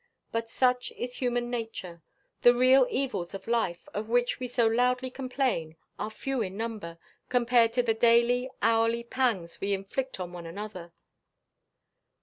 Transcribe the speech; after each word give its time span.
But 0.31 0.49
such 0.49 0.91
is 0.93 1.17
human 1.17 1.51
nature. 1.51 2.01
The 2.41 2.55
real 2.55 2.87
evils 2.89 3.35
of 3.35 3.45
life, 3.47 3.87
of 3.93 4.09
which 4.09 4.39
we 4.39 4.47
so 4.47 4.65
loudly 4.65 5.11
complain, 5.11 5.75
are 5.99 6.09
few 6.09 6.41
in 6.41 6.57
number, 6.57 6.97
compared 7.29 7.71
to 7.73 7.83
the 7.83 7.93
daily, 7.93 8.49
hourly 8.63 9.03
pangs 9.03 9.61
we 9.61 9.73
inflict 9.75 10.19
on 10.19 10.33
one 10.33 10.47
another. 10.47 10.91